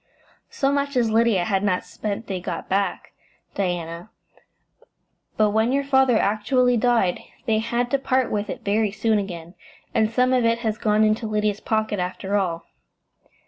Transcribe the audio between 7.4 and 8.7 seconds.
they had to part with it